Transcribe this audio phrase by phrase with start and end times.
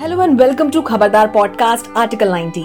[0.00, 2.62] Hello and welcome to Khabardar podcast article 19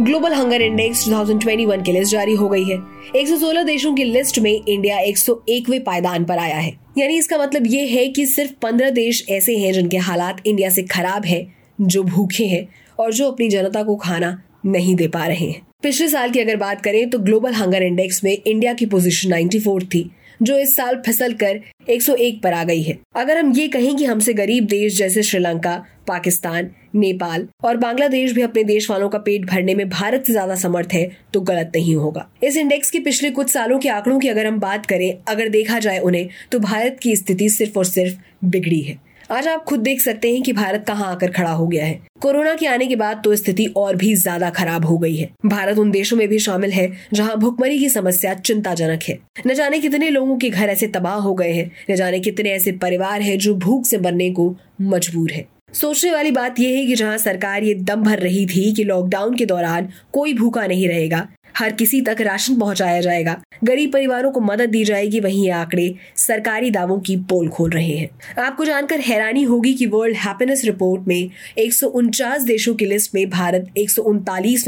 [0.00, 2.78] global hunger index 2021 की list जारी हो गई है।
[3.16, 7.86] 116 देशों की लिस्ट में इंडिया 101वें पायदान पर आया है। यानी इसका मतलब ये
[7.86, 11.46] है कि सिर्फ़ 15 देश ऐसे हैं जिनके हालात इंडिया से खराब है,
[11.80, 12.68] जो भूखे हैं
[12.98, 16.56] और जो अपनी जनता को खाना नहीं दे पा रहे हैं। पिछले साल की अगर
[16.56, 20.10] बात करें तो ग्लोबल हंगर इंडेक्स में इंडिया की पोजीशन 94 थी।
[20.42, 21.60] जो इस साल फिसल कर
[21.90, 25.76] 101 पर आ गई है। अगर हम ये कहें कि हमसे गरीब देश जैसे श्रीलंका,
[26.08, 30.54] पाकिस्तान, नेपाल और बांग्लादेश भी अपने देश वालों का पेट भरने में भारत से ज़्यादा
[30.56, 34.28] समर्थ है तो गलत नहीं होगा। इस इंडेक्स के पिछले कुछ सालों के आंकड़ों की
[34.28, 38.16] अगर हम बात करें, अगर देखा जाए उन्हें तो भारत की स्थिति सिर्फ़ और सिर्फ़
[38.44, 38.96] बिगड़ी है।
[39.30, 42.54] आज आप खुद देख सकते हैं कि भारत कहाँ आकर खड़ा हो गया है। कोरोना
[42.54, 45.90] के आने के बाद तो स्थिति और भी ज़्यादा खराब हो गई है। भारत उन
[45.90, 50.36] देशों में भी शामिल है जहाँ भुखमरी की समस्या चिंताजनक है। न जाने कितने लोगों
[50.38, 53.86] के घर ऐसे तबाह हो गए हैं, न जाने कितने ऐसे परिवार हैं जो भूख
[53.86, 58.02] से मरने को मजबूर है। सोचने वाली बात यह है कि जहाँ सरकार ये दम
[58.02, 62.58] भर रही थी कि लॉकडाउन के दौरान कोई भूखा नहीं रहेगा, हर किसी तक राशन
[62.58, 67.48] पहुँचाया जाएगा, गरीब परिवारों को मदद दी जाएगी, वहीं ये आंकड़े सरकारी दावों की पोल
[67.48, 72.42] खोल रहे हैं। आपको जानकर हैरानी होगी कि वर्ल्ड हैप्पीनेस रिपोर्ट में एक सौ उनचास
[72.42, 73.90] देशों की लिस्ट में भारत एक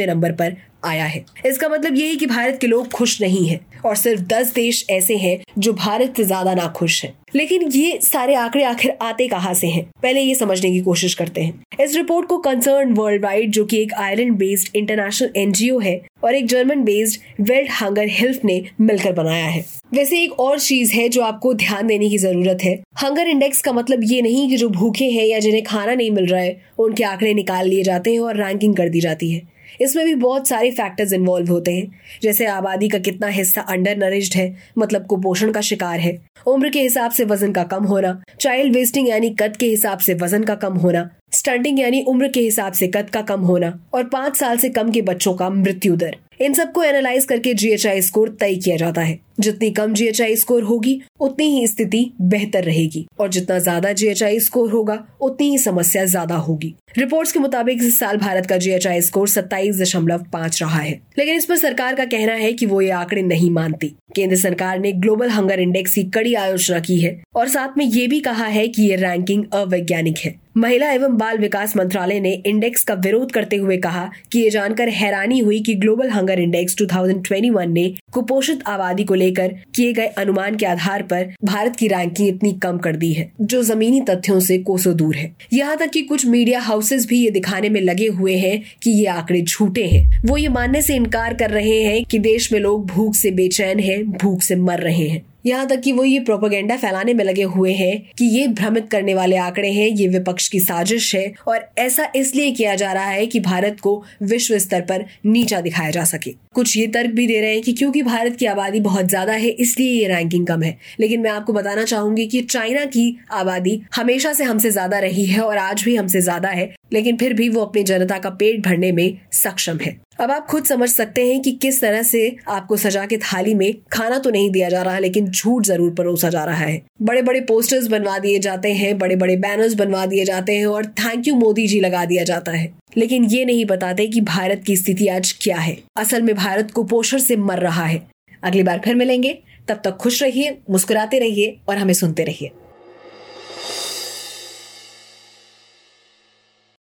[0.01, 3.61] नंबर पर आया है। इसका मतलब ये है कि भारत के लोग खुश नहीं हैं
[3.85, 7.99] और सिर्फ़ दस देश ऐसे हैं जो भारत से ज़्यादा ना खुश हैं। लेकिन ये
[8.03, 9.85] सारे आंकड़े आखिर आते कहाँ से हैं?
[10.03, 13.81] पहले ये समझने की कोशिश करते हैं। इस रिपोर्ट को कंसर्न वर्ल्ड वाइड जो कि
[13.83, 19.13] एक आयरलैंड बेस्ड इंटरनेशनल एनजीओ है, और एक German based world hunger health ने मिलकर
[19.13, 19.65] बनाया है।
[19.95, 23.73] वैसे एक और चीज़ है जो आपको ध्यान देने की ज़रूरत है। हंगर इंडेक्स का
[23.73, 27.05] मतलब ये नहीं कि जो भूखे हैं या जिन्हें खाना नहीं मिल रहा है, उनके
[27.05, 29.43] आंकड़े निकाल लिए जाते हैं और रैंकिंग कर दी जाती है।
[29.81, 34.35] इसमें भी बहुत सारे फैक्टर्स इन्वॉल्व होते हैं। जैसे आबादी का कितना हिस्सा अंडर नरिश्ड
[34.35, 38.75] है मतलब कुपोषण का शिकार है। उम्र के हिसाब से वज़न का कम होना चाइल्ड
[38.75, 42.73] वेस्टिंग यानी कद के हिसाब से वज़न का कम होना स्टंटिंग यानी उम्र के हिसाब
[42.73, 46.17] से कद का कम होना, और पाँच साल से कम के बच्चों का मृत्यु दर।
[46.41, 51.01] इन सबको एनालाइज करके जीएचआई स्कोर तय किया जाता है। जितनी कम जीएचआई स्कोर होगी,
[51.21, 56.35] उतनी ही स्थिति बेहतर रहेगी। और जितना ज़्यादा जीएचआई स्कोर होगा, उतनी ही समस्या ज़्यादा
[56.37, 61.01] होगी। रिपोर्ट्स के मुताबिक इस साल भारत का जीएचआई स्कोर सत्ताईस दशमलव पाँच रहा है।
[61.19, 64.79] लेकिन इस पर सरकार का कहना है कि वो ये आंकड़े नहीं मानती। केंद्र सरकार
[64.79, 68.47] ने ग्लोबल हंगर इंडेक्स की कड़ी आलोचना की है और साथ में ये भी कहा
[68.47, 73.33] है कि ये रैंकिंग अवैज्ञानिक है। महिला एवं बाल विकास मंत्रालय ने इंडेक्स का विरोध
[73.33, 78.63] करते हुए कहा कि ये जानकर हैरानी हुई कि ग्लोबल हंगर इंडेक्स 2021 ने कुपोषित
[78.67, 82.97] आबादी को लेकर किए गए अनुमान के आधार पर भारत की रैंकिंग इतनी कम कर
[82.97, 87.07] दी है, जो जमीनी तथ्यों से कोसों दूर है। यहाँ तक कि कुछ मीडिया हाउसेस
[87.07, 90.83] भी ये दिखाने में लगे हुए हैं कि ये आंकड़े झूठे हैं। वो ये मानने
[90.83, 94.57] से इनकार कर रहे हैं कि देश में लोग भूख से बेचैन हैं, भूख से
[94.57, 98.25] मर रहे हैं। यहाँ तक कि वो ये प्रोपोगेंडा फैलाने में लगे हुए हैं कि
[98.29, 102.75] ये भ्रमित करने वाले आंकड़े हैं, ये विपक्ष की साजिश है और ऐसा इसलिए किया
[102.75, 106.87] जा रहा है कि भारत को विश्व स्तर पर नीचा दिखाया जा सके। कुछ ये
[106.89, 110.09] तर्क भी दे रहे हैं कि क्योंकि भारत की आबादी बहुत ज़्यादा है, इसलिए ये
[110.09, 114.71] रैंकिंग कम है। लेकिन मैं आपको बताना चाहूँगी कि चाइना की आबादी हमेशा से हमसे
[114.71, 118.19] ज़्यादा रही है और आज भी हमसे ज़्यादा है। लेकिन फिर भी वो अपनी जनता
[118.19, 122.03] का पेट भरने में सक्षम है। अब आप खुद समझ सकते हैं कि किस तरह
[122.03, 125.67] से आपको सजा के थाली में खाना तो नहीं दिया जा रहा है लेकिन झूठ
[125.67, 129.75] ज़रूर परोसा जा रहा है। बड़े बड़े पोस्टर्स बनवा दिए जाते हैं बड़े बड़े बैनर्स
[129.75, 133.45] बनवा दिए जाते हैं और थैंक यू मोदी जी लगा दिया जाता है। लेकिन ये
[133.45, 137.59] नहीं बताते कि भारत की स्थिति आज क्या है। असल में भारत कुपोषण से मर
[137.59, 138.03] रहा है।
[138.43, 142.51] अगली बार फिर मिलेंगे। तब तक खुश रहिए, मुस्कुराते रहिए और हमें सुनते रहिए।